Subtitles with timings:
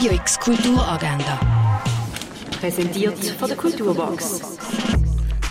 [0.00, 1.38] Radio X Kulturagenda.
[2.58, 4.58] Präsentiert von der Kulturbox.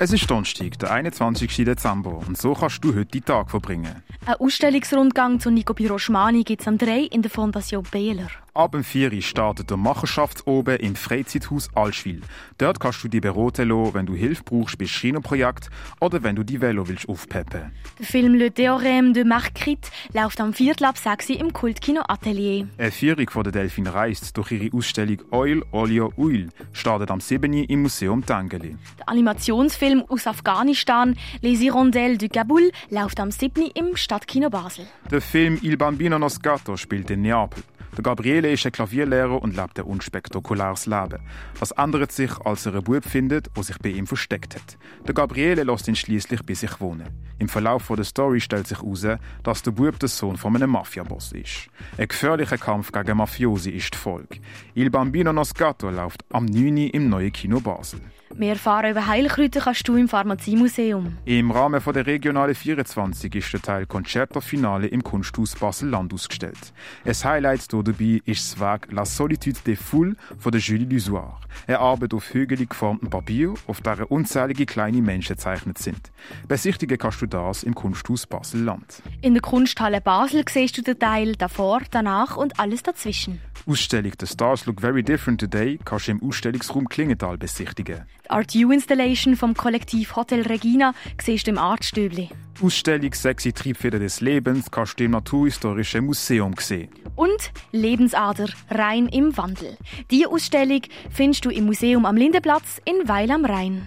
[0.00, 1.64] Es ist Donnerstag, der 21.
[1.64, 4.02] Dezember, und so kannst du heute die Tag verbringen.
[4.26, 8.30] Ein Ausstellungsrundgang zu Nico Piroschmani gibt es am 3 in der Fondation Behler.
[8.54, 12.20] Ab dem 4 Uhr startet der Machenschaftsoben im Freizeithaus Allschwil.
[12.58, 16.42] Dort kannst du die beraten lassen, wenn du Hilfe brauchst bei Schreinerprojekt oder wenn du
[16.42, 17.72] die Velo willst aufpeppen.
[17.98, 22.68] Der Film Le Théorème de Marguerite läuft am Viertel ab 6 Uhr im Kultkino Atelier.
[22.76, 27.50] Eine Führung von der Delphine Reist durch ihre Ausstellung Oil, Olio, Oil startet am 7.
[27.54, 28.76] Uhr im Museum Tangeli.
[28.98, 33.62] Der Animationsfilm aus Afghanistan Les Hirondelles du Kabul läuft am 7.
[33.62, 34.86] Uhr im Stadtkino Basel.
[35.10, 37.62] Der Film Il Bambino Nos Gatto spielt in Neapel.
[37.94, 38.02] Der
[38.42, 41.20] Gabriele ist ein Klavierlehrer und lebt ein unspektakuläres Leben.
[41.60, 44.78] Das ändert sich, als er einen Bub findet, der sich bei ihm versteckt hat.
[45.06, 47.08] Der Gabriele lässt ihn schließlich bei sich wohnen.
[47.38, 49.06] Im Verlauf der Story stellt sich heraus,
[49.44, 51.68] dass der Bub der Sohn von einem Mafiaboss ist.
[51.96, 54.40] Ein gefährlicher Kampf gegen Mafiosi ist die Folge.
[54.74, 56.76] Il Bambino Nos Gatto läuft am 9.
[56.76, 58.00] Uhr im neuen Kino Basel.
[58.34, 61.18] Mehr erfahren über Heilkräuter kannst du im Pharmaziemuseum.
[61.24, 66.72] Im Rahmen der Regionale 24 ist der Teil Concerto Finale im Kunsthaus Basel-Land ausgestellt.
[67.04, 71.40] Ein Highlight hier dabei ist das Werk La Solitude des Foules von der Julie Lusoir.
[71.66, 76.10] Er arbeitet auf hügelig geformtem Papier, auf der unzählige kleine Menschen gezeichnet sind.
[76.48, 79.02] Besichtigen kannst du das im Kunsthaus Basel-Land.
[79.20, 83.40] In der Kunsthalle Basel siehst du den Teil davor, danach und alles dazwischen.
[83.66, 88.02] Ausstellung The Stars Look Very Different Today kannst du im Ausstellungsraum Klingenthal besichtigen.
[88.32, 92.30] Die Art U Installation vom Kollektiv Hotel Regina siehst du im Artstübli.
[92.58, 96.88] Die Ausstellung Sexy Triebfeder des Lebens kannst du im Naturhistorischen Museum sehen.
[97.14, 99.76] Und Lebensader rein im Wandel.
[100.10, 100.80] Diese Ausstellung
[101.10, 103.86] findest du im Museum am Lindenplatz in Weil am Rhein.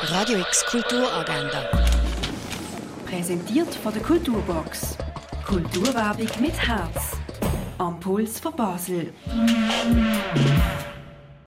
[0.00, 1.68] Radio X Kulturagenda.
[3.04, 4.96] Präsentiert von der Kulturbox.
[5.46, 7.18] Kulturwerbung mit Herz.
[7.76, 9.12] Am Puls von Basel.